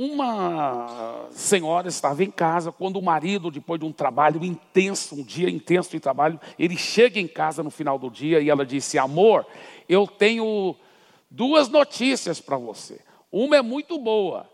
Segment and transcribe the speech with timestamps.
[0.00, 5.50] uma senhora estava em casa quando o marido, depois de um trabalho intenso, um dia
[5.50, 9.44] intenso de trabalho, ele chega em casa no final do dia e ela disse: Amor,
[9.88, 10.76] eu tenho
[11.28, 13.00] duas notícias para você.
[13.32, 14.48] Uma é muito boa,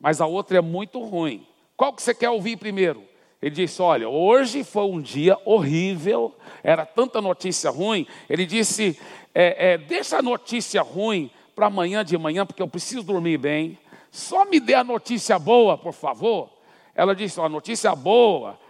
[0.00, 1.46] mas a outra é muito ruim.
[1.76, 3.04] Qual que você quer ouvir primeiro?
[3.40, 8.04] Ele disse: Olha, hoje foi um dia horrível, era tanta notícia ruim.
[8.28, 8.98] Ele disse:
[9.32, 13.78] é, é, Deixa a notícia ruim para amanhã de manhã, porque eu preciso dormir bem.
[14.12, 16.50] Só me dê a notícia boa, por favor.
[16.94, 18.60] Ela disse: a notícia boa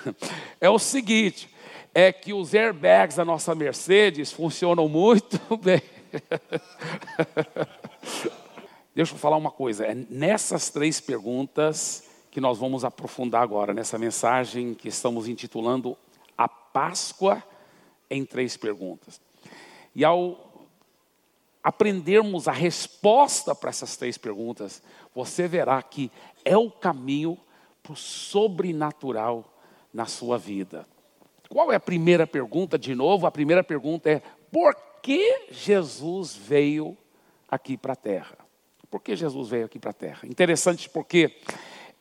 [0.60, 1.48] é o seguinte:
[1.94, 5.80] é que os airbags da nossa Mercedes funcionam muito bem.
[8.94, 13.98] Deixa eu falar uma coisa: é nessas três perguntas que nós vamos aprofundar agora, nessa
[13.98, 15.96] mensagem que estamos intitulando
[16.36, 17.42] A Páscoa
[18.10, 19.18] em Três Perguntas.
[19.94, 20.51] E ao
[21.62, 24.82] aprendermos a resposta para essas três perguntas,
[25.14, 26.10] você verá que
[26.44, 27.38] é o caminho
[27.82, 29.44] para o sobrenatural
[29.92, 30.86] na sua vida.
[31.48, 32.78] Qual é a primeira pergunta?
[32.78, 36.96] De novo, a primeira pergunta é: por que Jesus veio
[37.48, 38.38] aqui para a terra?
[38.90, 40.26] Por que Jesus veio aqui para a terra?
[40.26, 41.38] Interessante porque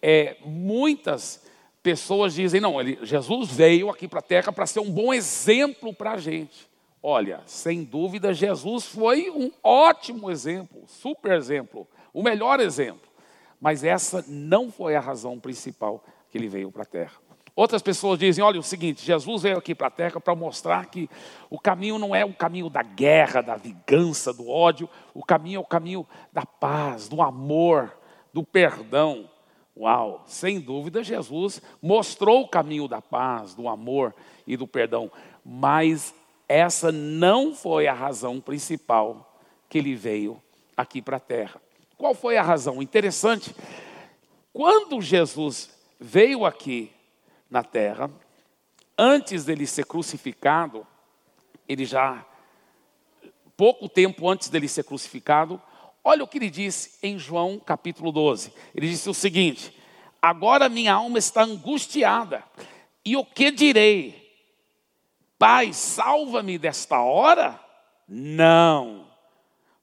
[0.01, 1.43] é, muitas
[1.83, 5.93] pessoas dizem: não, ele, Jesus veio aqui para a terra para ser um bom exemplo
[5.93, 6.70] para a gente.
[7.03, 13.09] Olha, sem dúvida, Jesus foi um ótimo exemplo, super exemplo, o melhor exemplo.
[13.59, 17.13] Mas essa não foi a razão principal que ele veio para a terra.
[17.55, 21.09] Outras pessoas dizem: olha, o seguinte, Jesus veio aqui para a terra para mostrar que
[21.49, 25.59] o caminho não é o caminho da guerra, da vingança, do ódio, o caminho é
[25.59, 27.95] o caminho da paz, do amor,
[28.33, 29.29] do perdão.
[29.75, 34.13] Uau, sem dúvida, Jesus mostrou o caminho da paz, do amor
[34.45, 35.11] e do perdão,
[35.43, 36.13] mas
[36.51, 40.41] essa não foi a razão principal que ele veio
[40.75, 41.61] aqui para a terra.
[41.97, 42.81] Qual foi a razão?
[42.81, 43.55] Interessante,
[44.51, 46.91] quando Jesus veio aqui
[47.49, 48.09] na terra,
[48.97, 50.85] antes dele ser crucificado,
[51.67, 52.25] ele já,
[53.55, 55.61] pouco tempo antes dele ser crucificado,
[56.03, 58.53] olha o que ele disse em João capítulo 12.
[58.75, 59.75] Ele disse o seguinte:
[60.21, 62.43] Agora minha alma está angustiada,
[63.05, 64.20] e o que direi?
[65.41, 67.59] Pai, salva-me desta hora?
[68.07, 69.07] Não,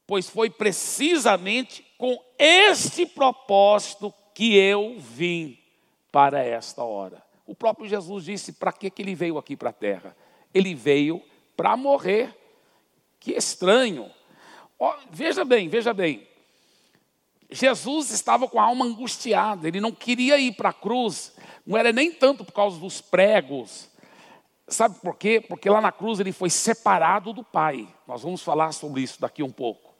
[0.06, 5.58] pois foi precisamente com este propósito que eu vim
[6.12, 7.20] para esta hora.
[7.44, 10.16] O próprio Jesus disse: para que, ele veio aqui para a terra?
[10.54, 11.20] Ele veio
[11.56, 12.32] para morrer.
[13.18, 14.08] Que estranho.
[14.78, 16.24] Oh, veja bem, veja bem.
[17.50, 21.34] Jesus estava com a alma angustiada, ele não queria ir para a cruz,
[21.66, 23.90] não era nem tanto por causa dos pregos,
[24.68, 25.40] Sabe por quê?
[25.40, 27.88] Porque lá na cruz ele foi separado do Pai.
[28.06, 29.94] Nós vamos falar sobre isso daqui um pouco.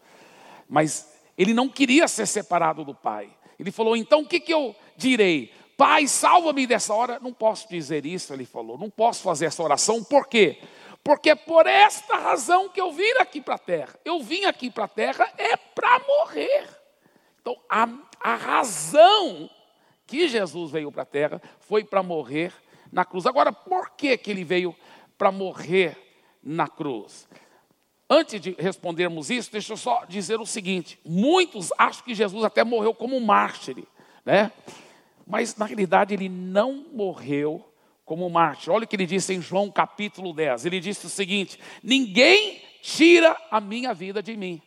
[0.69, 3.31] Mas ele não queria ser separado do Pai.
[3.59, 5.53] Ele falou: então o que, que eu direi?
[5.77, 7.19] Pai, salva-me dessa hora.
[7.21, 8.77] Não posso dizer isso, ele falou.
[8.77, 10.03] Não posso fazer essa oração.
[10.05, 10.61] Por quê?
[11.03, 13.95] Porque é por esta razão que eu vim aqui para a terra.
[14.05, 16.69] Eu vim aqui para a terra é para morrer.
[17.41, 17.89] Então, a,
[18.21, 19.49] a razão
[20.07, 22.53] que Jesus veio para a terra foi para morrer
[22.93, 23.27] na cruz.
[23.27, 24.75] Agora, por que, que ele veio
[25.17, 25.97] para morrer
[26.43, 27.29] na cruz?
[28.11, 32.65] Antes de respondermos isso, deixa eu só dizer o seguinte: muitos acham que Jesus até
[32.65, 33.85] morreu como um mártir,
[34.25, 34.51] né?
[35.27, 37.63] Mas na realidade ele não morreu
[38.07, 38.73] como mártir.
[38.73, 40.65] Olha o que ele disse em João capítulo 10.
[40.65, 44.63] Ele disse o seguinte: Ninguém tira a minha vida de mim.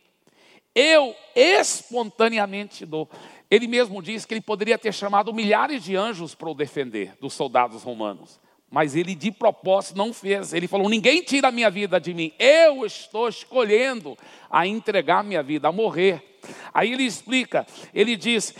[0.72, 3.10] Eu espontaneamente dou.
[3.52, 7.34] Ele mesmo disse que ele poderia ter chamado milhares de anjos para o defender dos
[7.34, 8.40] soldados romanos.
[8.70, 10.54] Mas ele de propósito não fez.
[10.54, 12.32] Ele falou: ninguém tira a minha vida de mim.
[12.38, 14.16] Eu estou escolhendo
[14.50, 16.40] a entregar minha vida, a morrer.
[16.72, 18.54] Aí ele explica: ele diz,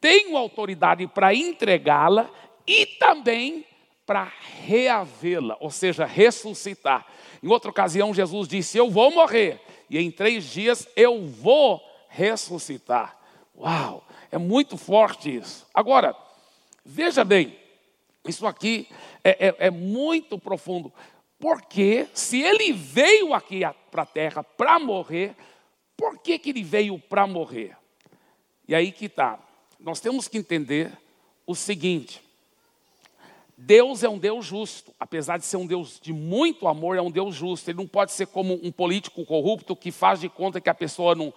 [0.00, 2.30] tenho autoridade para entregá-la
[2.66, 3.62] e também
[4.06, 4.32] para
[4.64, 7.06] reavê-la, ou seja, ressuscitar.
[7.42, 9.60] Em outra ocasião, Jesus disse: Eu vou morrer,
[9.90, 13.17] e em três dias eu vou ressuscitar.
[13.58, 15.66] Uau, é muito forte isso.
[15.74, 16.14] Agora,
[16.84, 17.58] veja bem,
[18.26, 18.88] isso aqui
[19.24, 20.92] é, é, é muito profundo.
[21.38, 25.34] Porque se ele veio aqui para a terra para morrer,
[25.96, 27.76] por que, que ele veio para morrer?
[28.66, 29.38] E aí que está.
[29.80, 30.92] Nós temos que entender
[31.46, 32.22] o seguinte:
[33.56, 37.10] Deus é um Deus justo, apesar de ser um Deus de muito amor, é um
[37.10, 37.70] Deus justo.
[37.70, 41.14] Ele não pode ser como um político corrupto que faz de conta que a pessoa
[41.14, 41.32] não,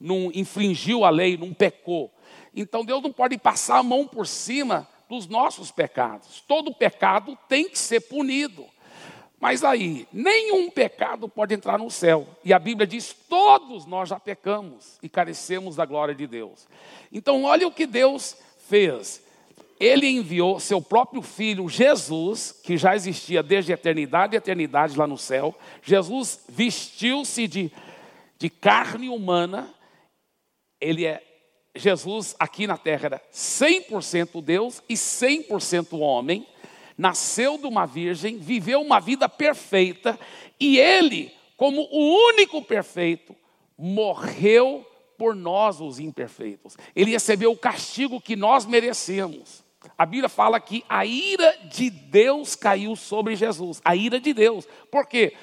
[0.00, 2.12] não infringiu a lei, não pecou.
[2.54, 6.42] Então Deus não pode passar a mão por cima dos nossos pecados.
[6.46, 8.66] Todo pecado tem que ser punido.
[9.44, 12.26] Mas aí, nenhum pecado pode entrar no céu.
[12.42, 16.66] E a Bíblia diz: todos nós já pecamos e carecemos da glória de Deus.
[17.12, 19.22] Então, olha o que Deus fez.
[19.78, 25.18] Ele enviou seu próprio filho Jesus, que já existia desde eternidade e eternidade lá no
[25.18, 25.54] céu.
[25.82, 27.70] Jesus vestiu-se de,
[28.38, 29.74] de carne humana.
[30.84, 31.22] Ele é
[31.76, 36.46] Jesus aqui na terra era 100% Deus e 100% homem
[36.96, 40.18] nasceu de uma virgem, viveu uma vida perfeita
[40.60, 43.34] e ele, como o único perfeito,
[43.76, 44.86] morreu
[45.18, 46.76] por nós, os imperfeitos.
[46.94, 49.64] Ele recebeu o castigo que nós merecemos.
[49.98, 53.80] A Bíblia fala que a ira de Deus caiu sobre Jesus.
[53.84, 54.66] A ira de Deus.
[54.90, 55.34] Por quê?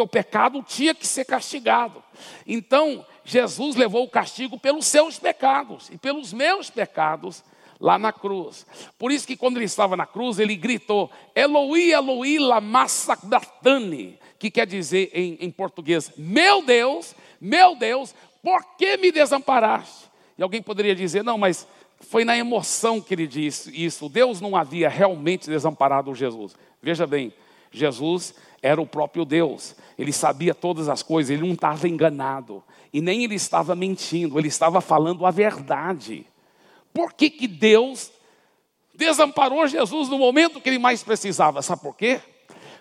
[0.00, 2.02] O pecado tinha que ser castigado.
[2.46, 7.42] Então, Jesus levou o castigo pelos seus pecados e pelos meus pecados
[7.80, 8.66] lá na cruz.
[8.98, 14.50] Por isso que quando ele estava na cruz, ele gritou: Eloi, Eloi, lama sabachthani, que
[14.50, 20.10] quer dizer em, em português: Meu Deus, meu Deus, por que me desamparaste?
[20.38, 21.66] E alguém poderia dizer: Não, mas
[22.00, 24.08] foi na emoção que ele disse isso.
[24.08, 26.54] Deus não havia realmente desamparado Jesus.
[26.82, 27.32] Veja bem,
[27.70, 28.34] Jesus
[28.64, 29.76] era o próprio Deus.
[29.98, 32.64] Ele sabia todas as coisas, ele não estava enganado.
[32.90, 36.26] E nem ele estava mentindo, ele estava falando a verdade.
[36.90, 38.10] Por que, que Deus
[38.94, 41.60] desamparou Jesus no momento que ele mais precisava?
[41.60, 42.22] Sabe por quê?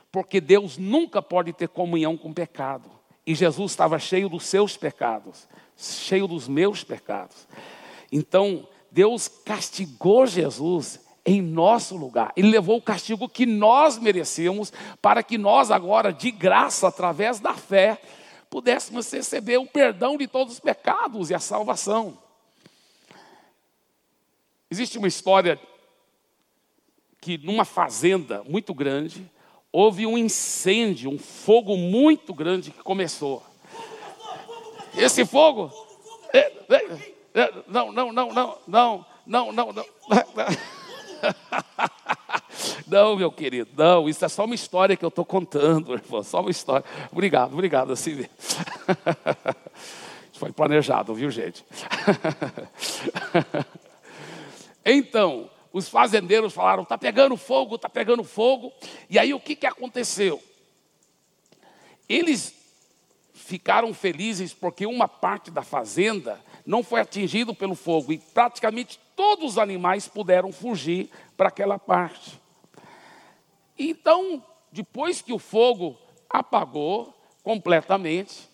[0.09, 2.89] Porque Deus nunca pode ter comunhão com pecado.
[3.27, 7.45] E Jesus estava cheio dos seus pecados, cheio dos meus pecados.
[8.09, 12.33] Então, Deus castigou Jesus em nosso lugar.
[12.35, 17.53] Ele levou o castigo que nós merecemos, para que nós agora, de graça, através da
[17.53, 18.01] fé,
[18.49, 22.17] pudéssemos receber o perdão de todos os pecados e a salvação.
[24.69, 25.59] Existe uma história
[27.21, 29.29] que numa fazenda muito grande
[29.71, 33.41] houve um incêndio, um fogo muito grande que começou.
[34.95, 35.71] Esse fogo.
[36.33, 39.73] É, é, é, não, não, não, não, não, não, não.
[39.73, 39.85] não.
[42.87, 46.39] Não, meu querido, não, isso é só uma história que eu estou contando, irmão, só
[46.41, 46.85] uma história.
[47.11, 48.29] Obrigado, obrigado, assim mesmo.
[50.33, 51.65] Foi planejado, viu, gente?
[54.85, 58.71] Então, os fazendeiros falaram: está pegando fogo, está pegando fogo.
[59.09, 60.41] E aí o que, que aconteceu?
[62.07, 62.53] Eles
[63.33, 69.54] ficaram felizes porque uma parte da fazenda não foi atingida pelo fogo e praticamente todos
[69.54, 72.42] os animais puderam fugir para aquela parte.
[73.77, 75.98] Então, depois que o fogo
[76.30, 77.13] apagou
[77.44, 78.50] completamente,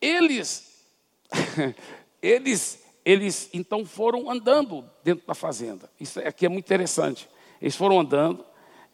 [0.00, 0.86] eles,
[2.22, 5.90] eles, eles então foram andando dentro da fazenda.
[5.98, 7.28] Isso aqui é muito interessante.
[7.60, 8.44] Eles foram andando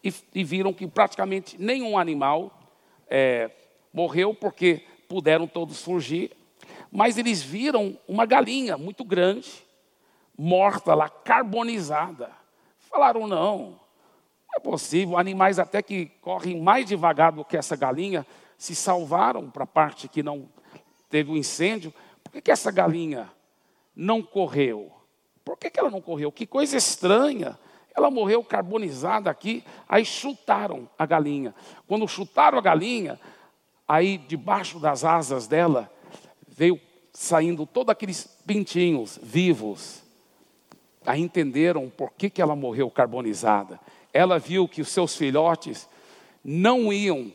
[0.02, 2.58] e, e viram que praticamente nenhum animal
[3.08, 3.50] é,
[3.92, 6.30] morreu porque puderam todos fugir.
[6.94, 9.50] Mas eles viram uma galinha muito grande,
[10.36, 12.30] morta lá, carbonizada.
[12.78, 13.80] Falaram: não,
[14.54, 18.26] é possível, animais até que correm mais devagar do que essa galinha
[18.58, 20.46] se salvaram para a parte que não
[21.08, 21.94] teve o um incêndio.
[22.22, 23.32] Por que, que essa galinha
[23.96, 24.92] não correu?
[25.42, 26.30] Por que, que ela não correu?
[26.30, 27.58] Que coisa estranha.
[27.96, 31.54] Ela morreu carbonizada aqui, aí chutaram a galinha.
[31.86, 33.18] Quando chutaram a galinha,
[33.88, 35.90] aí debaixo das asas dela
[36.54, 36.80] veio
[37.12, 40.02] saindo todos aqueles pintinhos vivos.
[41.04, 43.80] Aí entenderam por que, que ela morreu carbonizada
[44.12, 45.88] ela viu que os seus filhotes
[46.44, 47.32] não iam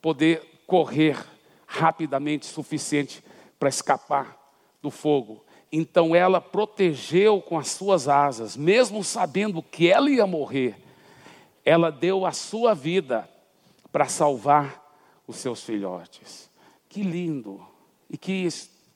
[0.00, 1.18] poder correr
[1.66, 3.22] rapidamente suficiente
[3.58, 4.36] para escapar
[4.80, 5.44] do fogo.
[5.72, 10.76] Então ela protegeu com as suas asas, mesmo sabendo que ela ia morrer,
[11.64, 13.28] ela deu a sua vida
[13.90, 14.84] para salvar
[15.26, 16.48] os seus filhotes.
[16.88, 17.66] Que lindo!
[18.08, 18.48] E que,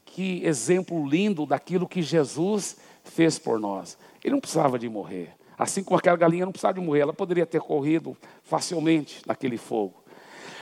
[0.04, 3.98] que exemplo lindo daquilo que Jesus fez por nós.
[4.22, 5.34] Ele não precisava de morrer.
[5.58, 10.02] Assim como aquela galinha não precisava de morrer, ela poderia ter corrido facilmente naquele fogo.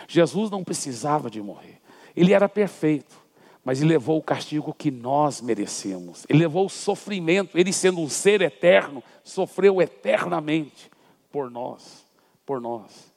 [0.09, 1.81] Jesus não precisava de morrer.
[2.17, 3.17] Ele era perfeito,
[3.65, 6.25] mas ele levou o castigo que nós merecemos.
[6.29, 10.91] Ele levou o sofrimento, ele sendo um ser eterno, sofreu eternamente
[11.31, 12.05] por nós,
[12.45, 13.13] por nós,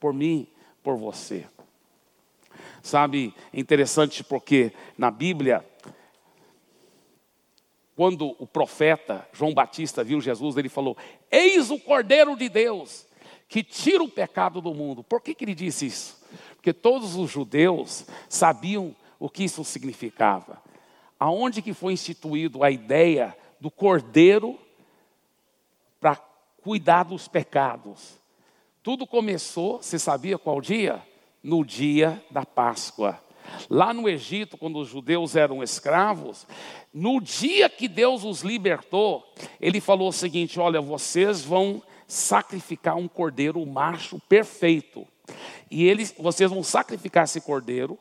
[0.00, 0.48] por mim,
[0.82, 1.46] por você.
[2.82, 5.64] Sabe, é interessante porque na Bíblia
[7.94, 10.96] quando o profeta João Batista viu Jesus, ele falou:
[11.30, 13.06] Eis o Cordeiro de Deus
[13.48, 15.04] que tira o pecado do mundo.
[15.04, 16.20] Por que, que ele disse isso?
[16.56, 20.62] Porque todos os judeus sabiam o que isso significava.
[21.20, 24.58] Aonde que foi instituído a ideia do cordeiro
[26.00, 26.16] para
[26.62, 28.18] cuidar dos pecados?
[28.82, 31.02] Tudo começou, você sabia qual dia?
[31.42, 33.18] No dia da Páscoa.
[33.68, 36.46] Lá no Egito, quando os judeus eram escravos,
[36.92, 39.24] no dia que Deus os libertou,
[39.60, 45.06] ele falou o seguinte: Olha, vocês vão sacrificar um cordeiro macho perfeito.
[45.70, 47.98] E eles, vocês vão sacrificar esse cordeiro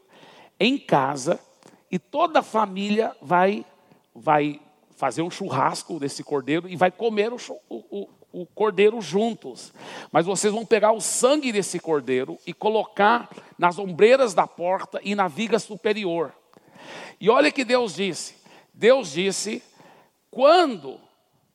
[0.60, 1.40] em casa,
[1.90, 3.66] e toda a família vai,
[4.14, 4.60] vai
[4.96, 7.38] fazer um churrasco desse cordeiro e vai comer o,
[7.70, 9.74] o, o cordeiro juntos.
[10.12, 15.16] Mas vocês vão pegar o sangue desse cordeiro e colocar nas ombreiras da porta e
[15.16, 16.34] na viga superior.
[17.20, 18.36] E olha que Deus disse:
[18.74, 19.62] Deus disse,
[20.30, 21.00] quando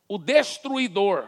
[0.08, 1.24] o destruidor,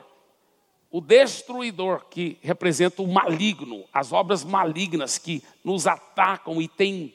[0.91, 7.15] o destruidor que representa o maligno, as obras malignas que nos atacam e têm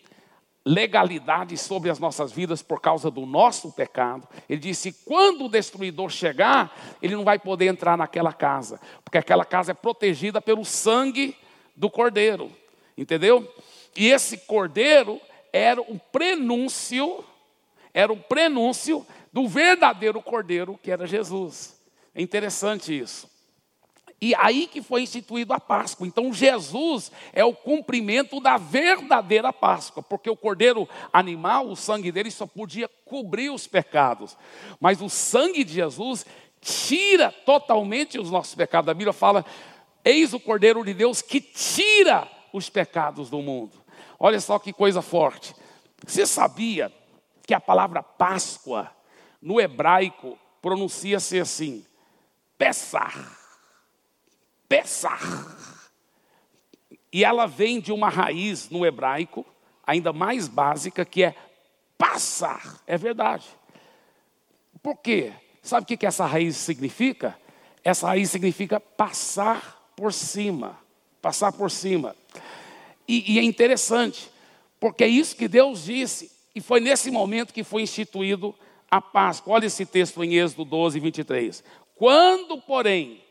[0.66, 4.28] legalidade sobre as nossas vidas por causa do nosso pecado.
[4.48, 9.44] Ele disse: quando o destruidor chegar, ele não vai poder entrar naquela casa, porque aquela
[9.46, 11.36] casa é protegida pelo sangue
[11.76, 12.52] do cordeiro,
[12.98, 13.52] entendeu?
[13.96, 15.20] E esse cordeiro
[15.52, 17.24] era o prenúncio,
[17.94, 21.80] era o prenúncio do verdadeiro cordeiro que era Jesus.
[22.16, 23.33] É interessante isso.
[24.24, 26.08] E aí que foi instituído a Páscoa.
[26.08, 32.32] Então Jesus é o cumprimento da verdadeira Páscoa, porque o cordeiro animal, o sangue dele
[32.32, 34.38] só podia cobrir os pecados.
[34.80, 36.26] Mas o sangue de Jesus
[36.62, 38.88] tira totalmente os nossos pecados.
[38.88, 39.46] A Bíblia fala:
[40.06, 43.74] "Eis o cordeiro de Deus que tira os pecados do mundo".
[44.18, 45.54] Olha só que coisa forte.
[46.08, 46.90] Você sabia
[47.46, 48.90] que a palavra Páscoa
[49.42, 51.86] no hebraico pronuncia-se assim:
[52.58, 53.43] Pessah
[54.74, 55.22] Pessar.
[57.12, 59.46] E ela vem de uma raiz no hebraico,
[59.86, 61.36] ainda mais básica, que é
[61.96, 62.82] passar.
[62.88, 63.46] É verdade.
[64.82, 65.32] Por quê?
[65.62, 67.38] Sabe o que essa raiz significa?
[67.84, 70.80] Essa raiz significa passar por cima.
[71.22, 72.16] Passar por cima.
[73.08, 74.32] E, e é interessante,
[74.80, 78.56] porque é isso que Deus disse, e foi nesse momento que foi instituído
[78.90, 79.54] a Páscoa.
[79.54, 81.64] Olha esse texto em Êxodo 12, 23.
[81.94, 83.23] Quando, porém,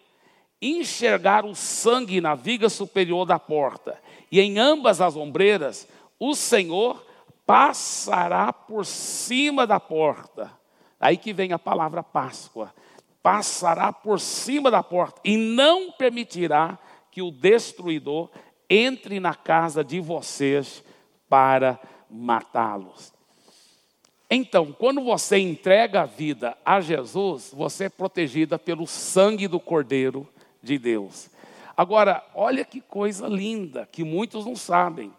[0.63, 4.01] enxergar o sangue na viga superior da porta
[4.31, 5.89] e em ambas as ombreiras,
[6.19, 7.05] o Senhor
[7.45, 10.51] passará por cima da porta.
[11.01, 12.73] Aí que vem a palavra Páscoa.
[13.23, 16.79] Passará por cima da porta e não permitirá
[17.11, 18.31] que o destruidor
[18.71, 20.83] entre na casa de vocês
[21.29, 21.79] para
[22.09, 23.13] matá-los.
[24.31, 30.27] Então, quando você entrega a vida a Jesus, você é protegida pelo sangue do Cordeiro
[30.63, 31.29] de Deus.
[31.77, 35.13] Agora, olha que coisa linda, que muitos não sabem.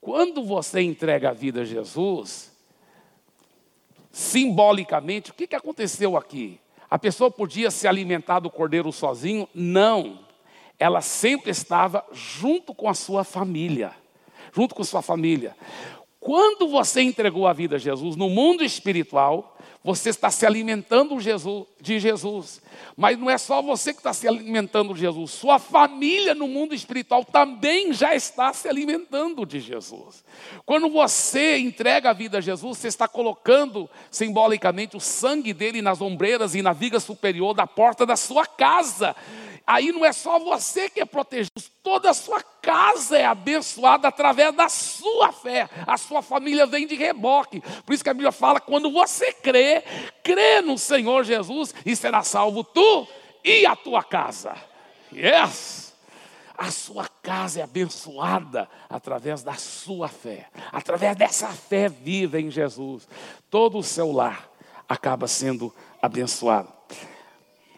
[0.00, 2.52] Quando você entrega a vida a Jesus,
[4.12, 6.60] simbolicamente, o que, que aconteceu aqui?
[6.90, 9.48] A pessoa podia se alimentar do cordeiro sozinho?
[9.54, 10.20] Não.
[10.78, 13.92] Ela sempre estava junto com a sua família.
[14.52, 15.54] Junto com sua família.
[16.20, 21.16] Quando você entregou a vida a Jesus no mundo espiritual, você está se alimentando
[21.80, 22.60] de Jesus.
[22.96, 26.74] Mas não é só você que está se alimentando de Jesus, sua família no mundo
[26.74, 30.24] espiritual também já está se alimentando de Jesus.
[30.66, 36.00] Quando você entrega a vida a Jesus, você está colocando simbolicamente o sangue dele nas
[36.00, 39.14] ombreiras e na viga superior da porta da sua casa.
[39.68, 44.56] Aí não é só você que é protegido, toda a sua casa é abençoada através
[44.56, 45.68] da sua fé.
[45.86, 47.60] A sua família vem de reboque.
[47.84, 49.84] Por isso que a Bíblia fala: quando você crê,
[50.24, 53.06] crê no Senhor Jesus e será salvo tu
[53.44, 54.56] e a tua casa.
[55.12, 55.94] Yes!
[56.56, 63.06] A sua casa é abençoada através da sua fé, através dessa fé viva em Jesus.
[63.50, 64.48] Todo o seu lar
[64.88, 66.72] acaba sendo abençoado.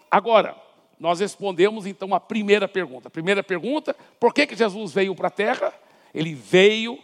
[0.08, 0.56] Agora,
[1.00, 3.08] nós respondemos então a primeira pergunta.
[3.08, 5.72] A primeira pergunta, por que, que Jesus veio para a terra?
[6.14, 6.98] Ele veio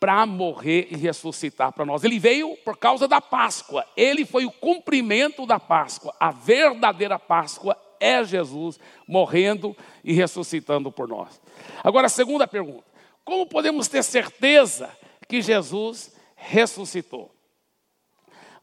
[0.00, 2.02] para morrer e ressuscitar para nós.
[2.02, 3.86] Ele veio por causa da Páscoa.
[3.94, 6.14] Ele foi o cumprimento da Páscoa.
[6.18, 11.38] A verdadeira Páscoa é Jesus morrendo e ressuscitando por nós.
[11.84, 12.84] Agora, a segunda pergunta:
[13.22, 14.90] como podemos ter certeza
[15.28, 17.30] que Jesus ressuscitou?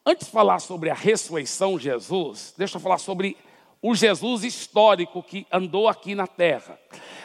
[0.03, 3.37] Antes de falar sobre a ressurreição de Jesus, deixa eu falar sobre
[3.81, 6.79] o Jesus histórico que andou aqui na terra.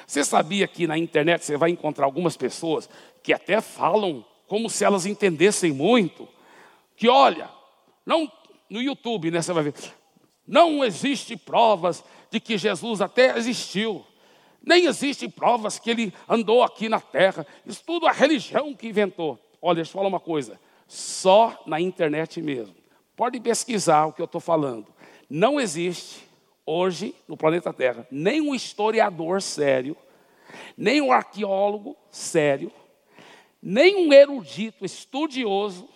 [0.07, 2.89] Você sabia que na internet você vai encontrar algumas pessoas
[3.23, 6.29] que até falam como se elas entendessem muito,
[6.97, 7.49] que olha,
[8.05, 8.31] não
[8.69, 9.75] no YouTube, né, você vai ver,
[10.47, 14.05] não existe provas de que Jesus até existiu.
[14.63, 17.47] Nem existe provas que ele andou aqui na terra.
[17.67, 19.39] Isso tudo a religião que inventou.
[19.61, 20.59] Olha, deixa eu falar uma coisa.
[20.87, 22.75] Só na internet mesmo.
[23.17, 24.87] Pode pesquisar o que eu estou falando.
[25.29, 26.27] Não existe
[26.66, 29.97] hoje no planeta Terra nenhum historiador sério
[30.76, 32.71] nem um arqueólogo sério,
[33.62, 35.88] nem um erudito estudioso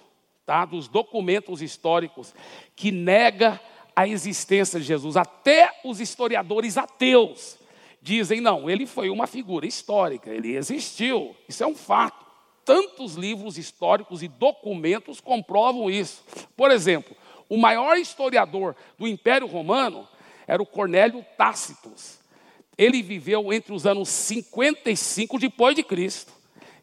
[0.46, 2.34] tá, dos documentos históricos
[2.74, 3.60] que nega
[3.94, 5.16] a existência de Jesus.
[5.16, 7.58] Até os historiadores ateus
[8.00, 12.26] dizem: não, ele foi uma figura histórica, ele existiu, isso é um fato.
[12.64, 16.22] Tantos livros históricos e documentos comprovam isso.
[16.54, 17.16] Por exemplo,
[17.48, 20.06] o maior historiador do Império Romano
[20.48, 22.18] era o Cornélio Tácitos.
[22.76, 26.32] Ele viveu entre os anos 55 depois de Cristo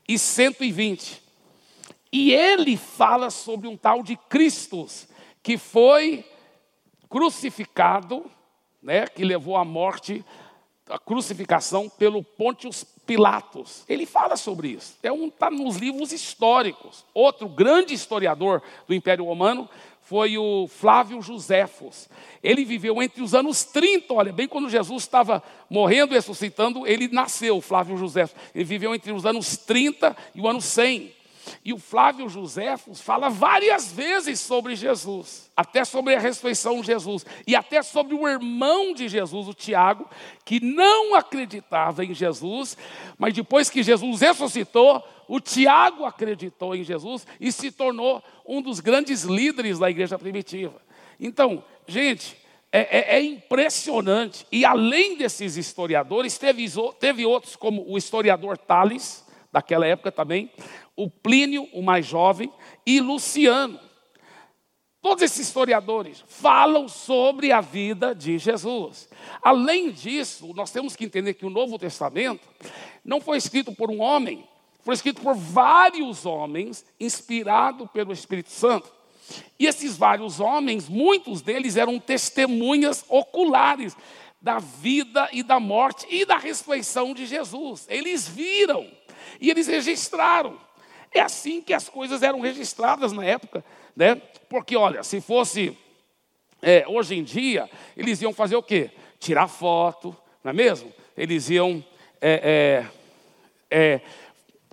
[0.08, 1.22] e 120.
[2.12, 4.88] E ele fala sobre um tal de Cristo
[5.42, 6.24] que foi
[7.10, 8.30] crucificado,
[8.82, 10.24] né, que levou à morte,
[10.88, 13.84] a crucificação pelo Pontius Pilatos.
[13.90, 14.96] Ele fala sobre isso.
[15.02, 17.04] É um está nos livros históricos.
[17.14, 19.68] Outro grande historiador do Império Romano
[20.06, 22.08] foi o Flávio Josefos.
[22.42, 27.08] Ele viveu entre os anos 30, olha, bem quando Jesus estava morrendo e ressuscitando, ele
[27.08, 28.36] nasceu, Flávio Josefos.
[28.54, 31.12] Ele viveu entre os anos 30 e o ano 100.
[31.64, 37.26] E o Flávio Joséfos fala várias vezes sobre Jesus, até sobre a ressurreição de Jesus,
[37.46, 40.08] e até sobre o irmão de Jesus, o Tiago,
[40.44, 42.78] que não acreditava em Jesus,
[43.18, 48.80] mas depois que Jesus ressuscitou, o Tiago acreditou em Jesus e se tornou um dos
[48.80, 50.82] grandes líderes da igreja primitiva.
[51.20, 52.38] Então, gente,
[52.72, 54.46] é, é, é, impressionante.
[54.52, 56.66] E além desses historiadores, teve,
[57.00, 60.52] teve outros, como o historiador Tales, daquela época também,
[60.96, 62.52] o Plínio, o mais jovem,
[62.86, 63.80] e Luciano.
[65.02, 69.08] Todos esses historiadores falam sobre a vida de Jesus.
[69.42, 72.46] Além disso, nós temos que entender que o Novo Testamento
[73.06, 74.46] não foi escrito por um homem,
[74.86, 78.94] foi escrito por vários homens, inspirado pelo Espírito Santo.
[79.58, 83.98] E esses vários homens, muitos deles eram testemunhas oculares
[84.40, 87.88] da vida e da morte e da ressurreição de Jesus.
[87.90, 88.88] Eles viram
[89.42, 90.56] e eles registraram.
[91.12, 93.66] É assim que as coisas eram registradas na época,
[93.96, 94.22] né?
[94.48, 95.76] Porque, olha, se fosse
[96.62, 98.92] é, hoje em dia, eles iam fazer o quê?
[99.18, 100.94] Tirar foto, não é mesmo?
[101.18, 101.84] Eles iam
[102.22, 102.86] é,
[103.72, 104.02] é, é,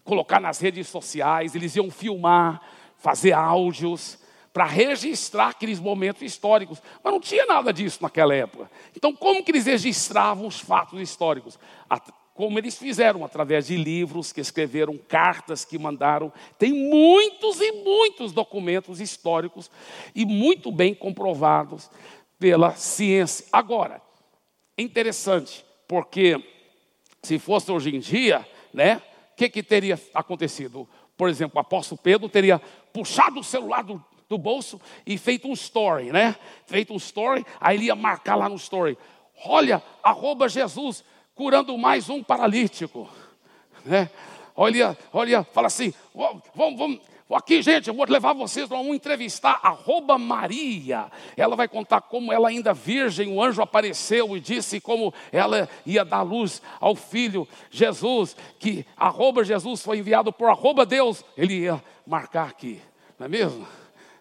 [0.05, 2.61] colocar nas redes sociais, eles iam filmar,
[2.97, 4.19] fazer áudios
[4.53, 6.83] para registrar aqueles momentos históricos.
[7.03, 8.71] Mas não tinha nada disso naquela época.
[8.97, 11.59] Então, como que eles registravam os fatos históricos?
[12.35, 16.33] como eles fizeram através de livros que escreveram, cartas que mandaram.
[16.59, 19.71] Tem muitos e muitos documentos históricos
[20.15, 21.91] e muito bem comprovados
[22.39, 23.47] pela ciência.
[23.53, 24.01] Agora,
[24.77, 26.43] é interessante, porque
[27.23, 29.03] se fosse hoje em dia, né,
[29.43, 30.89] que, que teria acontecido?
[31.17, 32.61] Por exemplo, o apóstolo Pedro teria
[32.93, 36.37] puxado o celular do, do bolso e feito um story, né?
[36.67, 38.97] Feito um story, aí ele ia marcar lá no story.
[39.45, 43.09] Olha, arroba Jesus, curando mais um paralítico.
[43.85, 44.09] Né?
[44.55, 46.43] Olha, olha, fala assim, vamos,
[46.79, 47.01] vamos,
[47.37, 51.07] aqui gente, eu vou levar vocês para um entrevistar arroba Maria.
[51.37, 56.05] Ela vai contar como ela ainda virgem, o anjo apareceu e disse como ela ia
[56.05, 61.25] dar luz ao filho Jesus, que arroba Jesus foi enviado por arroba Deus.
[61.37, 62.81] Ele ia marcar aqui,
[63.19, 63.67] não é mesmo?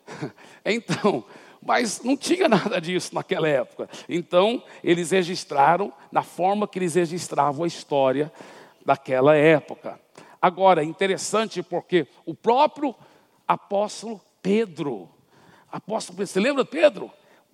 [0.63, 1.23] Então,
[1.61, 3.89] mas não tinha nada disso naquela época.
[4.09, 8.31] Então, eles registraram na forma que eles registravam a história
[8.85, 9.99] daquela época.
[10.41, 12.95] Agora, interessante porque o próprio
[13.47, 15.07] apóstolo Pedro,
[15.71, 17.11] apóstolo você lembra Pedro?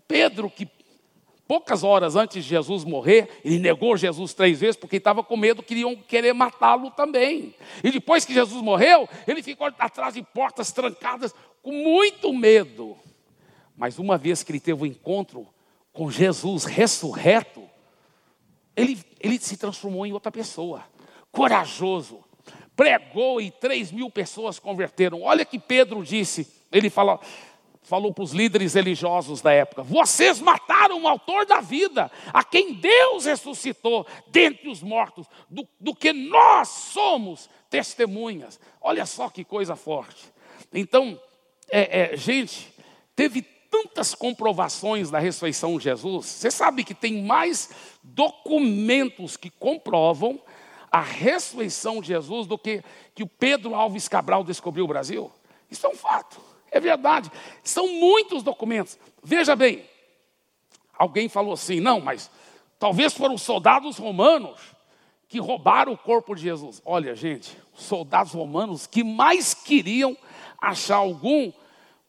[0.07, 0.65] Pedro que
[1.47, 5.63] poucas horas antes de Jesus morrer, ele negou Jesus três vezes porque estava com medo
[5.63, 7.55] que iam querer matá-lo também.
[7.83, 12.97] E depois que Jesus morreu, ele ficou atrás de portas trancadas com muito medo.
[13.75, 15.47] Mas uma vez que ele teve o um encontro
[15.93, 17.67] com Jesus ressurreto,
[18.75, 20.83] ele, ele se transformou em outra pessoa,
[21.31, 22.23] corajoso,
[22.77, 25.23] pregou e três mil pessoas converteram.
[25.23, 27.19] Olha que Pedro disse, ele falou,
[27.81, 32.75] falou para os líderes religiosos da época: vocês mataram o autor da vida, a quem
[32.75, 38.59] Deus ressuscitou dentre os mortos, do, do que nós somos testemunhas.
[38.79, 40.31] Olha só que coisa forte.
[40.71, 41.19] Então,
[41.71, 42.71] é, é, gente,
[43.15, 46.25] teve tantas comprovações da ressurreição de Jesus.
[46.27, 47.71] Você sabe que tem mais
[48.03, 50.39] documentos que comprovam
[50.97, 52.83] a ressurreição de Jesus do que,
[53.13, 55.31] que o Pedro Alves Cabral descobriu o Brasil?
[55.69, 57.31] Isso é um fato, é verdade.
[57.63, 58.97] São muitos documentos.
[59.23, 59.85] Veja bem,
[60.97, 62.31] alguém falou assim: não, mas
[62.79, 64.59] talvez foram soldados romanos
[65.27, 66.81] que roubaram o corpo de Jesus.
[66.83, 70.17] Olha, gente, os soldados romanos que mais queriam
[70.59, 71.51] achar algum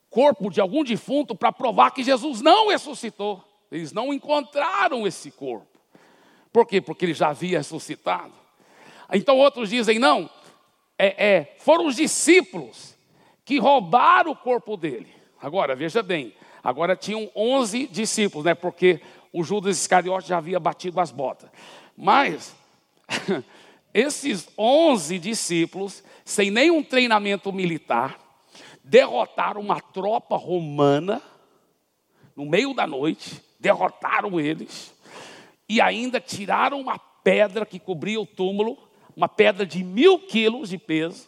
[0.08, 3.44] corpo de algum defunto para provar que Jesus não ressuscitou.
[3.70, 5.66] Eles não encontraram esse corpo.
[6.50, 6.80] Por quê?
[6.80, 8.47] Porque ele já havia ressuscitado.
[9.12, 10.28] Então outros dizem, não,
[10.98, 12.96] é, é, foram os discípulos
[13.44, 15.08] que roubaram o corpo dele.
[15.40, 18.54] Agora, veja bem, agora tinham 11 discípulos, né?
[18.54, 19.00] Porque
[19.32, 21.48] o Judas Iscariote já havia batido as botas.
[21.96, 22.54] Mas
[23.94, 28.18] esses 11 discípulos, sem nenhum treinamento militar,
[28.82, 31.22] derrotaram uma tropa romana
[32.34, 34.94] no meio da noite, derrotaram eles
[35.68, 38.78] e ainda tiraram uma pedra que cobria o túmulo,
[39.18, 41.26] uma pedra de mil quilos de peso,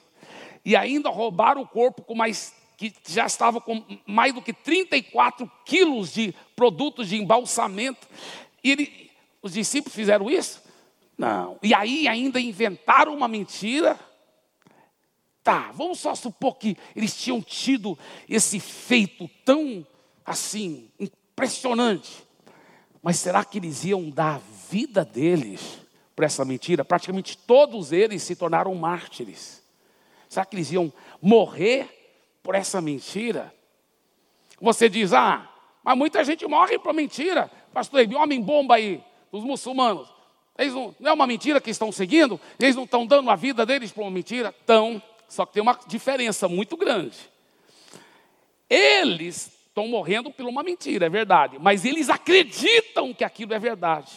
[0.65, 5.51] e ainda roubaram o corpo com mais que já estava com mais do que 34
[5.67, 8.07] quilos de produtos de embalsamento.
[8.63, 9.11] E ele,
[9.43, 10.63] os discípulos fizeram isso?
[11.19, 11.59] Não.
[11.63, 13.99] E aí ainda inventaram uma mentira.
[15.43, 17.99] Tá, vamos só supor que eles tinham tido
[18.29, 19.85] esse feito tão
[20.25, 22.23] assim impressionante.
[23.03, 25.81] Mas será que eles iam dar a vida deles
[26.21, 26.85] por essa mentira?
[26.85, 29.63] Praticamente todos eles se tornaram mártires.
[30.29, 31.89] Será que eles iam morrer
[32.43, 33.55] por essa mentira.
[34.61, 35.51] Você diz, ah,
[35.83, 37.51] mas muita gente morre por mentira.
[37.73, 39.03] Pastor, homem bomba aí,
[39.33, 40.13] dos muçulmanos.
[40.59, 42.39] Eles não, não é uma mentira que estão seguindo?
[42.59, 44.55] Eles não estão dando a vida deles por uma mentira?
[44.61, 47.17] Estão, só que tem uma diferença muito grande.
[48.69, 54.13] Eles estão morrendo por uma mentira, é verdade, mas eles acreditam que aquilo é verdade.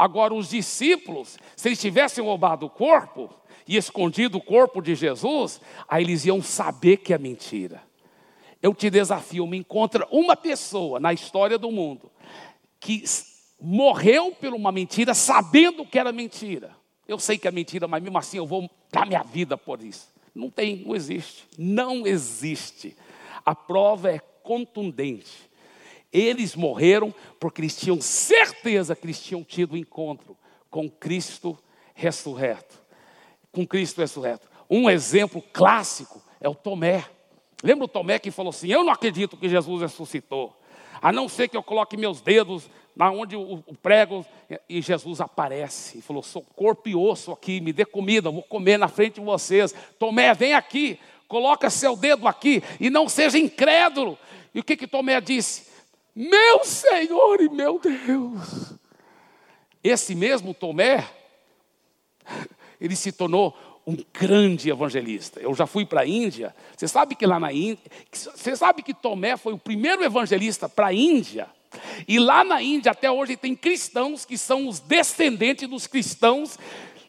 [0.00, 3.28] Agora, os discípulos, se eles tivessem roubado o corpo,
[3.68, 7.82] e escondido o corpo de Jesus, aí eles iam saber que é mentira.
[8.62, 12.10] Eu te desafio, me encontra uma pessoa na história do mundo
[12.80, 13.04] que
[13.60, 16.74] morreu por uma mentira sabendo que era mentira.
[17.06, 20.08] Eu sei que é mentira, mas mesmo assim eu vou dar minha vida por isso.
[20.34, 21.44] Não tem, não existe.
[21.58, 22.96] Não existe.
[23.44, 25.49] A prova é contundente.
[26.12, 30.36] Eles morreram porque eles tinham certeza que eles tinham tido encontro
[30.68, 31.58] com Cristo
[31.94, 32.80] ressurreto
[33.52, 34.48] com Cristo ressurreto.
[34.68, 37.04] Um exemplo clássico é o Tomé.
[37.62, 40.56] Lembra o Tomé que falou assim: Eu não acredito que Jesus ressuscitou,
[41.00, 44.24] a não ser que eu coloque meus dedos na onde o, prego
[44.68, 48.78] e Jesus aparece e falou: Sou corpo e osso aqui, me dê comida, vou comer
[48.78, 49.74] na frente de vocês.
[49.98, 54.18] Tomé, vem aqui, coloca seu dedo aqui e não seja incrédulo.
[54.54, 55.69] E o que que Tomé disse?
[56.14, 58.74] Meu Senhor e meu Deus.
[59.82, 61.08] Esse mesmo Tomé
[62.80, 63.54] ele se tornou
[63.86, 65.40] um grande evangelista.
[65.40, 66.54] Eu já fui para a Índia.
[66.76, 67.78] Você sabe que lá na Índia,
[68.10, 71.48] você sabe que Tomé foi o primeiro evangelista para a Índia.
[72.08, 76.58] E lá na Índia até hoje tem cristãos que são os descendentes dos cristãos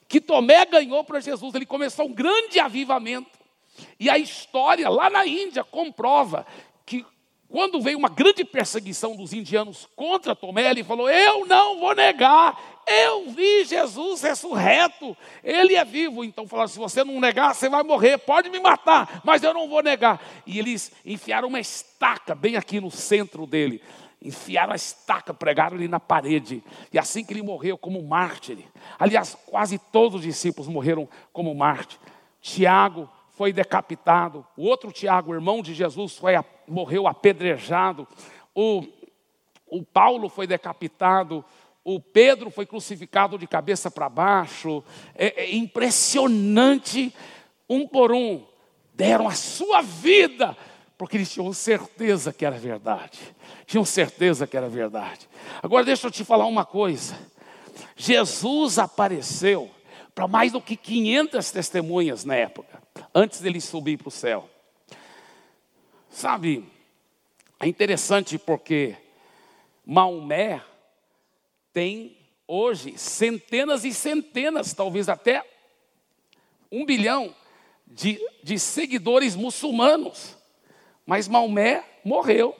[0.07, 1.55] que Tomé ganhou para Jesus.
[1.55, 3.39] Ele começou um grande avivamento.
[3.99, 6.45] E a história lá na Índia comprova
[7.51, 12.81] quando veio uma grande perseguição dos indianos contra Tomé, ele falou: Eu não vou negar,
[12.87, 16.23] eu vi Jesus ressurreto, ele é vivo.
[16.23, 19.67] Então falaram: se você não negar, você vai morrer, pode me matar, mas eu não
[19.67, 20.21] vou negar.
[20.47, 23.81] E eles enfiaram uma estaca bem aqui no centro dele.
[24.23, 26.63] Enfiaram a estaca, pregaram ele na parede.
[26.93, 28.59] E assim que ele morreu como mártir.
[28.97, 31.99] Aliás, quase todos os discípulos morreram como mártir.
[32.39, 33.09] Tiago
[33.41, 34.45] foi decapitado.
[34.55, 36.35] O outro Tiago, irmão de Jesus, foi,
[36.71, 38.07] morreu apedrejado.
[38.55, 38.83] O,
[39.67, 41.45] o Paulo foi decapitado
[41.83, 44.83] o Pedro foi crucificado de cabeça para baixo.
[45.15, 47.13] É, é, impressionante,
[47.67, 48.45] um por um,
[48.93, 50.55] deram a sua vida,
[50.97, 53.19] porque eles tinham certeza que era verdade.
[53.65, 55.27] Tinham certeza que era verdade.
[55.61, 57.17] Agora deixa eu te falar uma coisa.
[57.95, 59.69] Jesus apareceu
[60.13, 62.81] para mais do que 500 testemunhas na época,
[63.15, 64.47] antes dele subir para o céu.
[66.11, 66.69] Sabe,
[67.57, 68.97] é interessante porque
[69.85, 70.61] Maomé
[71.71, 75.41] tem hoje centenas e centenas, talvez até
[76.69, 77.33] um bilhão
[77.87, 80.37] de, de seguidores muçulmanos.
[81.05, 82.57] Mas Maomé morreu.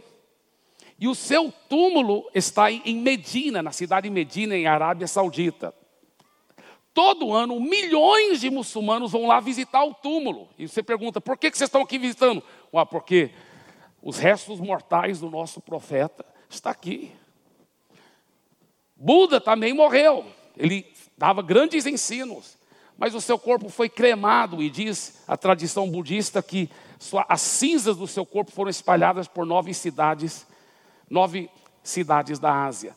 [0.98, 5.76] E o seu túmulo está em Medina, na cidade de Medina, em Arábia Saudita.
[6.94, 10.50] Todo ano, milhões de muçulmanos vão lá visitar o túmulo.
[10.58, 12.44] E você pergunta, por que vocês estão aqui visitando?
[12.74, 13.32] Ué, porque
[14.02, 17.12] os restos mortais do nosso profeta está aqui.
[18.96, 20.26] Buda também morreu.
[20.58, 20.86] Ele
[21.18, 22.58] dava grandes ensinos,
[22.98, 26.70] mas o seu corpo foi cremado e diz a tradição budista que
[27.28, 30.46] as cinzas do seu corpo foram espalhadas por nove cidades,
[31.10, 31.50] nove
[31.84, 32.96] cidades da Ásia.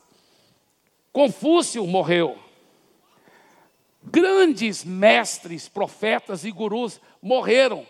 [1.12, 2.38] Confúcio morreu.
[4.02, 7.86] Grandes mestres, profetas e gurus morreram,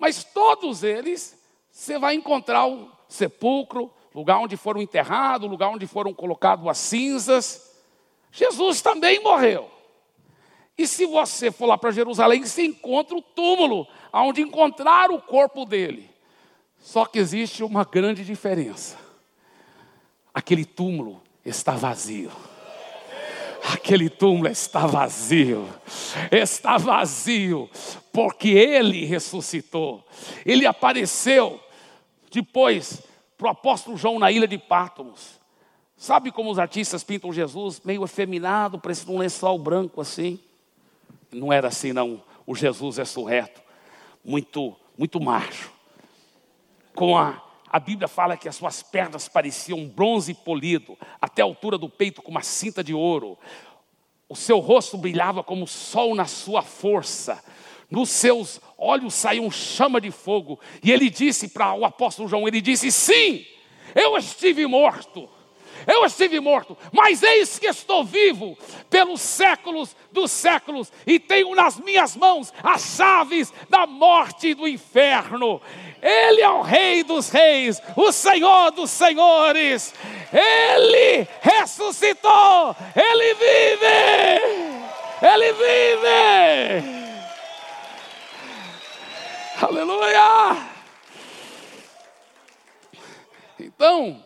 [0.00, 1.38] mas todos eles
[1.70, 7.76] você vai encontrar o sepulcro, lugar onde foram enterrados, lugar onde foram colocadas as cinzas.
[8.32, 9.70] Jesus também morreu.
[10.76, 15.64] E se você for lá para Jerusalém, você encontra o túmulo, onde encontrar o corpo
[15.64, 16.10] dele.
[16.78, 18.98] Só que existe uma grande diferença.
[20.32, 22.30] Aquele túmulo está vazio.
[23.74, 25.68] Aquele túmulo está vazio.
[26.32, 27.68] Está vazio,
[28.22, 30.06] porque ele ressuscitou.
[30.44, 31.58] Ele apareceu
[32.30, 33.02] depois
[33.38, 35.40] para o apóstolo João na ilha de Pátomos.
[35.96, 37.80] Sabe como os artistas pintam Jesus?
[37.82, 40.38] Meio efeminado, parecendo um lençol branco assim.
[41.32, 42.22] Não era assim, não.
[42.46, 43.62] O Jesus ressurreto.
[44.22, 45.72] Muito, muito macho.
[46.94, 51.78] Com a, a Bíblia fala que as suas pernas pareciam bronze polido, até a altura
[51.78, 53.38] do peito com uma cinta de ouro.
[54.28, 57.42] O seu rosto brilhava como o sol na sua força.
[57.90, 60.60] Nos seus olhos saiu chama de fogo.
[60.82, 63.44] E ele disse para o apóstolo João: Ele disse, sim,
[63.94, 65.28] eu estive morto
[65.86, 68.56] eu estive morto, mas eis que estou vivo
[68.88, 74.68] pelos séculos dos séculos e tenho nas minhas mãos as chaves da morte e do
[74.68, 75.60] inferno.
[76.02, 79.94] Ele é o Rei dos Reis, o Senhor dos Senhores.
[80.32, 83.86] Ele ressuscitou, ele vive,
[85.22, 86.99] ele vive.
[89.80, 90.70] Aleluia!
[93.58, 94.22] Então,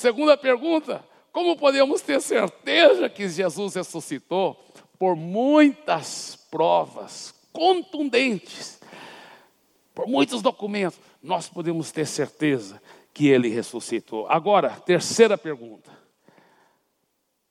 [0.00, 4.56] Segunda pergunta: como podemos ter certeza que Jesus ressuscitou?
[4.98, 8.80] Por muitas provas contundentes,
[9.94, 12.80] por muitos documentos, nós podemos ter certeza
[13.12, 14.26] que ele ressuscitou.
[14.26, 15.90] Agora, terceira pergunta: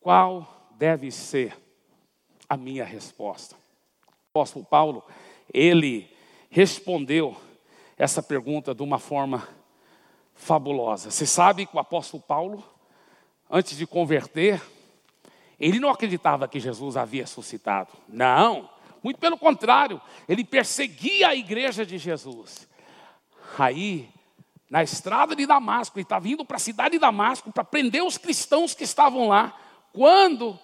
[0.01, 1.55] qual deve ser
[2.49, 3.55] a minha resposta?
[4.07, 5.03] O apóstolo Paulo,
[5.53, 6.09] ele
[6.49, 7.35] respondeu
[7.97, 9.47] essa pergunta de uma forma
[10.33, 11.11] fabulosa.
[11.11, 12.63] Você sabe que o apóstolo Paulo,
[13.49, 14.61] antes de converter,
[15.59, 17.89] ele não acreditava que Jesus havia suscitado.
[18.07, 18.69] Não,
[19.03, 22.67] muito pelo contrário, ele perseguia a igreja de Jesus.
[23.57, 24.09] Aí,
[24.69, 28.17] na estrada de Damasco, ele estava vindo para a cidade de Damasco para prender os
[28.17, 29.57] cristãos que estavam lá,
[29.91, 30.57] quando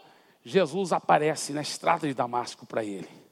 [0.43, 3.24] Jesus aparece na estrada de Damasco para ele.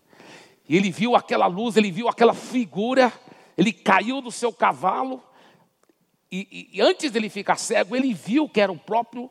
[0.67, 3.12] E ele viu aquela luz, ele viu aquela figura,
[3.58, 5.21] ele caiu do seu cavalo,
[6.36, 9.30] e, e, antes dele ficar cego, ele viu que era o próprio,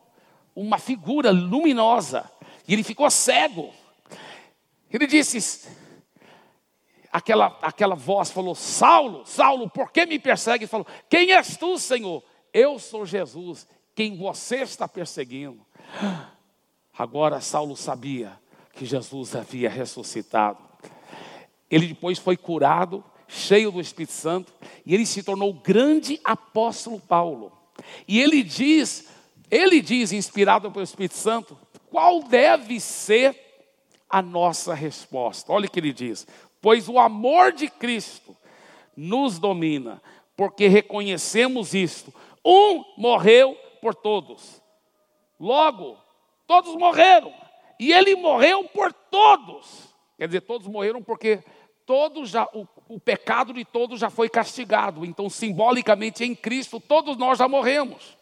[0.55, 2.31] uma figura luminosa.
[2.68, 3.75] E ele ficou cego.
[4.88, 5.68] Ele disse,
[7.11, 10.62] aquela, aquela voz falou: Saulo, Saulo, por que me persegue?
[10.62, 12.23] Ele falou: Quem és tu, Senhor?
[12.53, 13.66] Eu sou Jesus,
[13.97, 15.66] quem você está perseguindo.
[16.97, 18.38] Agora Saulo sabia
[18.75, 20.71] que Jesus havia ressuscitado.
[21.72, 24.52] Ele depois foi curado cheio do Espírito Santo,
[24.85, 27.50] e ele se tornou o grande apóstolo Paulo.
[28.06, 29.08] E ele diz,
[29.50, 31.58] ele diz, inspirado pelo Espírito Santo,
[31.90, 33.35] qual deve ser
[34.11, 35.50] a nossa resposta.
[35.50, 36.26] Olha o que ele diz:
[36.61, 38.37] Pois o amor de Cristo
[38.94, 40.02] nos domina,
[40.37, 42.12] porque reconhecemos isto.
[42.44, 44.61] Um morreu por todos.
[45.40, 45.96] Logo,
[46.46, 47.32] todos morreram.
[47.80, 49.88] E ele morreu por todos.
[50.18, 51.42] Quer dizer, todos morreram porque
[51.87, 55.05] todos já, o, o pecado de todos já foi castigado.
[55.05, 58.16] Então, simbolicamente, em Cristo, todos nós já morremos.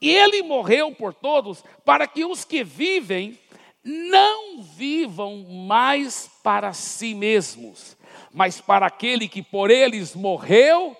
[0.00, 3.38] E ele morreu por todos para que os que vivem
[3.82, 7.96] não vivam mais para si mesmos,
[8.32, 10.96] mas para aquele que por eles morreu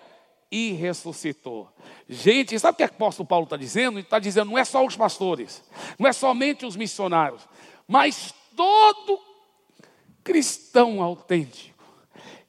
[0.50, 1.68] e ressuscitou.
[2.08, 3.98] Gente, sabe o que o apóstolo Paulo está dizendo?
[3.98, 5.64] Ele está dizendo, não é só os pastores,
[5.98, 7.42] não é somente os missionários,
[7.88, 9.20] mas todo
[10.26, 11.76] cristão autêntico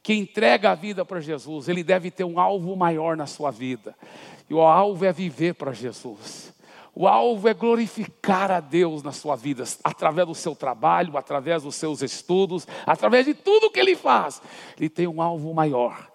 [0.01, 3.95] que entrega a vida para Jesus, ele deve ter um alvo maior na sua vida.
[4.49, 6.51] E o alvo é viver para Jesus.
[6.95, 11.75] O alvo é glorificar a Deus na sua vida, através do seu trabalho, através dos
[11.75, 14.41] seus estudos, através de tudo que ele faz.
[14.79, 16.09] Ele tem um alvo maior.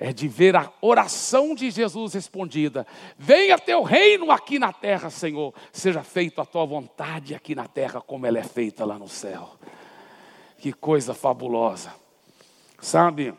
[0.00, 2.84] É de ver a oração de Jesus respondida.
[3.16, 5.54] Venha teu reino aqui na terra, Senhor.
[5.70, 9.56] Seja feita a tua vontade aqui na terra, como ela é feita lá no céu.
[10.66, 11.94] Que coisa fabulosa.
[12.80, 13.32] Sabe?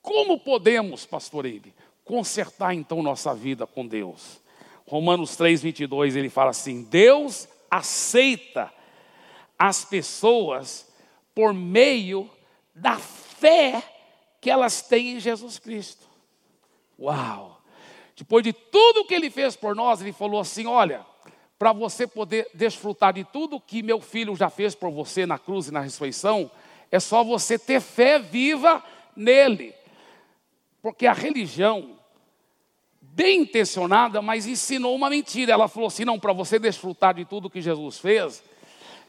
[0.00, 1.74] Como podemos, pastor Eibe,
[2.04, 4.40] consertar então nossa vida com Deus?
[4.86, 8.72] Romanos 3, 22, ele fala assim: Deus aceita
[9.58, 10.86] as pessoas
[11.34, 12.30] por meio
[12.72, 13.82] da fé
[14.40, 16.06] que elas têm em Jesus Cristo.
[16.96, 17.60] Uau!
[18.14, 21.04] Depois de tudo que ele fez por nós, ele falou assim: Olha,
[21.58, 25.68] para você poder desfrutar de tudo que meu filho já fez por você na cruz
[25.68, 26.50] e na ressurreição,
[26.90, 28.82] é só você ter fé viva
[29.14, 29.74] nele.
[30.82, 31.98] Porque a religião,
[33.00, 35.52] bem intencionada, mas ensinou uma mentira.
[35.52, 38.42] Ela falou assim: não, para você desfrutar de tudo que Jesus fez,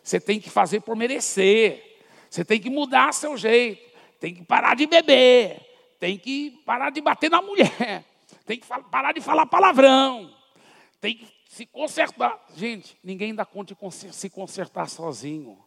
[0.02, 2.00] Você tem que fazer por merecer.
[2.30, 3.86] Você tem que mudar seu jeito.
[4.20, 5.60] Tem que parar de beber.
[6.00, 8.06] Tem que parar de bater na mulher.
[8.46, 10.34] Tem que parar de falar palavrão.
[11.02, 12.40] Tem que se consertar.
[12.56, 15.58] Gente, ninguém dá conta de se consertar sozinho.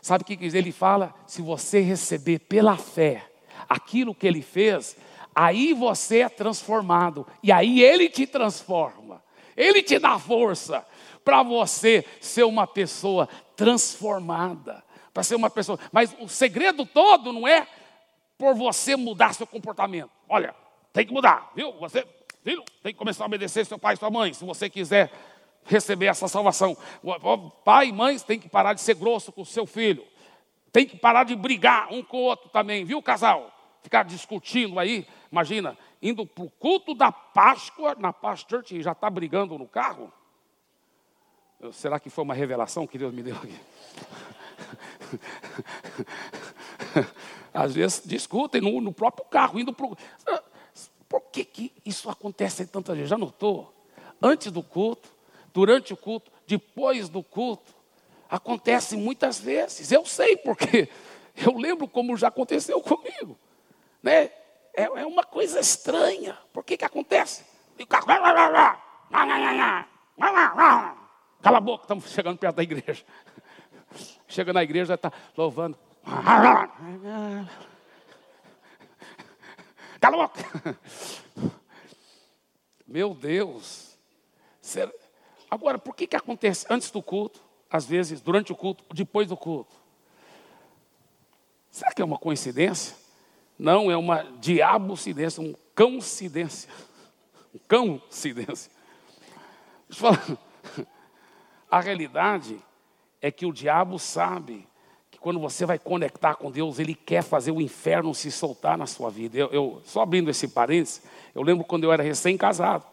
[0.00, 1.12] Sabe o que ele fala?
[1.26, 3.28] Se você receber pela fé
[3.68, 4.96] aquilo que ele fez,
[5.34, 7.26] aí você é transformado.
[7.42, 9.20] E aí ele te transforma.
[9.56, 10.86] Ele te dá força
[11.24, 14.84] para você ser uma pessoa transformada.
[15.12, 15.76] Para ser uma pessoa.
[15.90, 17.66] Mas o segredo todo não é
[18.38, 20.10] por você mudar seu comportamento.
[20.28, 20.54] Olha,
[20.92, 21.72] tem que mudar, viu?
[21.80, 22.06] Você,
[22.44, 25.10] filho, tem que começar a obedecer seu pai e sua mãe, se você quiser
[25.64, 26.76] receber essa salvação.
[27.64, 30.04] Pai e mãe tem que parar de ser grosso com o seu filho.
[30.72, 33.52] Tem que parar de brigar um com o outro também, viu, casal?
[33.82, 38.92] Ficar discutindo aí, imagina, indo para o culto da Páscoa na Past Church e já
[38.92, 40.12] está brigando no carro?
[41.72, 43.60] Será que foi uma revelação que Deus me deu aqui?
[47.54, 49.96] Às vezes discutem no, no próprio carro, indo para o.
[51.08, 53.10] Por que, que isso acontece tantas vezes?
[53.10, 53.72] Já notou?
[54.20, 55.08] Antes do culto,
[55.52, 57.74] durante o culto, depois do culto.
[58.28, 59.92] Acontece muitas vezes.
[59.92, 60.88] Eu sei porque
[61.36, 63.38] eu lembro como já aconteceu comigo.
[64.02, 64.30] Né?
[64.74, 66.38] É, é uma coisa estranha.
[66.52, 67.44] Por que, que acontece?
[71.42, 73.04] Cala a boca, estamos chegando perto da igreja.
[74.28, 75.76] Chega na igreja, está louvando.
[80.00, 80.40] Cala a boca.
[82.86, 83.98] Meu Deus.
[85.52, 87.38] Agora, por que, que acontece antes do culto,
[87.70, 89.76] às vezes, durante o culto, depois do culto?
[91.70, 92.96] Será que é uma coincidência?
[93.58, 96.70] Não, é uma diabocidência, um cão-cidência.
[97.54, 98.72] Um cão-cidência.
[99.90, 100.38] Deixa eu falar.
[101.70, 102.58] A realidade
[103.20, 104.66] é que o diabo sabe
[105.10, 108.86] que quando você vai conectar com Deus, ele quer fazer o inferno se soltar na
[108.86, 109.36] sua vida.
[109.36, 111.02] Eu, eu só abrindo esse parênteses,
[111.34, 112.86] eu lembro quando eu era recém-casado,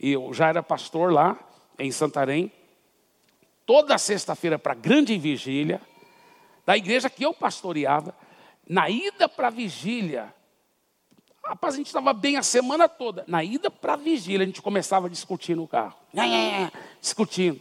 [0.00, 1.38] e eu já era pastor lá
[1.84, 2.52] em Santarém,
[3.66, 5.80] toda sexta-feira para a grande vigília,
[6.64, 8.14] da igreja que eu pastoreava,
[8.68, 10.32] na ida para a vigília,
[11.44, 14.62] rapaz, a gente estava bem a semana toda, na ida para a vigília, a gente
[14.62, 15.96] começava a discutir no carro,
[17.00, 17.60] discutindo.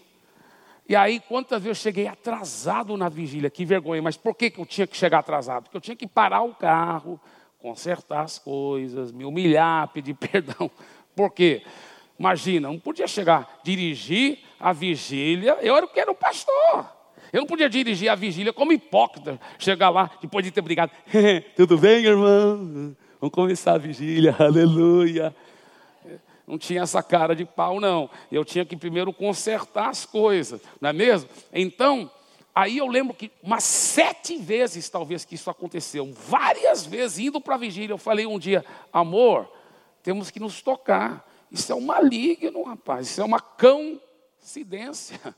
[0.88, 4.60] E aí, quantas vezes eu cheguei atrasado na vigília, que vergonha, mas por que, que
[4.60, 5.64] eu tinha que chegar atrasado?
[5.64, 7.20] Porque eu tinha que parar o carro,
[7.60, 10.70] consertar as coisas, me humilhar, pedir perdão.
[11.16, 11.64] Por quê?
[12.22, 16.86] Imagina, não podia chegar, dirigir a vigília, eu era o que era o pastor.
[17.34, 20.92] Eu não podia dirigir a vigília como hipócrita, chegar lá, depois de ter brigado,
[21.58, 22.96] tudo bem, irmão?
[23.20, 25.36] Vamos começar a vigília, aleluia
[26.46, 28.10] não tinha essa cara de pau, não.
[28.30, 31.30] Eu tinha que primeiro consertar as coisas, não é mesmo?
[31.54, 32.12] Então,
[32.54, 37.56] aí eu lembro que umas sete vezes, talvez, que isso aconteceu, várias vezes, indo para
[37.56, 39.50] a vigília, eu falei um dia, amor,
[40.04, 41.31] temos que nos tocar.
[41.52, 45.20] Isso é um maligno, rapaz, isso é uma coincidência.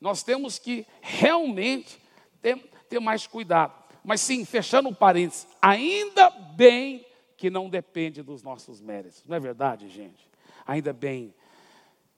[0.00, 2.00] Nós temos que realmente
[2.40, 2.56] ter,
[2.88, 3.74] ter mais cuidado.
[4.02, 7.04] Mas sim, fechando o parênteses, ainda bem
[7.36, 9.22] que não depende dos nossos méritos.
[9.26, 10.30] Não é verdade, gente?
[10.66, 11.34] ainda bem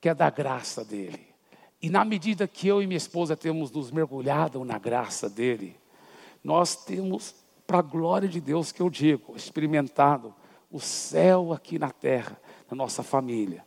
[0.00, 1.28] que é da graça dele.
[1.80, 5.76] E na medida que eu e minha esposa temos nos mergulhado na graça dele,
[6.44, 7.34] nós temos,
[7.66, 10.34] para a glória de Deus que eu digo, experimentado
[10.70, 12.40] o céu aqui na terra,
[12.74, 13.64] nossa família.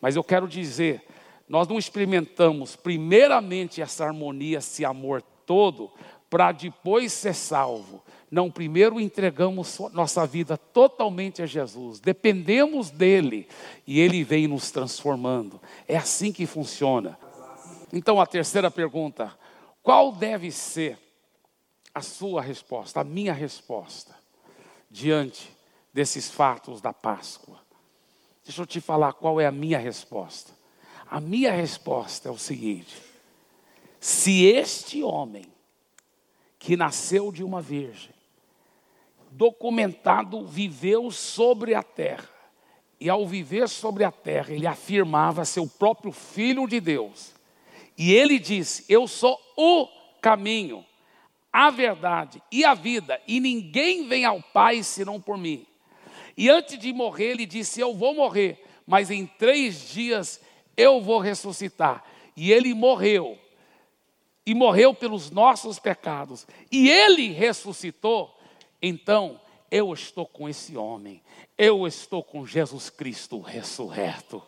[0.00, 1.02] Mas eu quero dizer,
[1.48, 5.90] nós não experimentamos primeiramente essa harmonia, esse amor todo,
[6.28, 8.02] para depois ser salvo.
[8.30, 13.48] Não, primeiro entregamos nossa vida totalmente a Jesus, dependemos dele
[13.86, 15.58] e ele vem nos transformando.
[15.86, 17.18] É assim que funciona.
[17.90, 19.34] Então, a terceira pergunta:
[19.82, 20.98] qual deve ser
[21.94, 24.14] a sua resposta, a minha resposta,
[24.90, 25.50] diante
[25.94, 27.67] desses fatos da Páscoa?
[28.48, 30.54] Deixa eu te falar qual é a minha resposta.
[31.10, 32.96] A minha resposta é o seguinte:
[34.00, 35.44] se este homem,
[36.58, 38.14] que nasceu de uma virgem,
[39.30, 42.26] documentado, viveu sobre a terra.
[42.98, 47.34] E ao viver sobre a terra, ele afirmava ser o próprio Filho de Deus.
[47.98, 49.86] E ele disse: Eu sou o
[50.22, 50.86] caminho,
[51.52, 55.67] a verdade e a vida, e ninguém vem ao Pai senão por mim.
[56.38, 60.40] E antes de morrer, ele disse: Eu vou morrer, mas em três dias
[60.76, 62.02] eu vou ressuscitar.
[62.34, 63.36] E ele morreu,
[64.46, 68.38] e morreu pelos nossos pecados, e ele ressuscitou
[68.80, 71.20] então, eu estou com esse homem,
[71.56, 74.42] eu estou com Jesus Cristo ressurreto.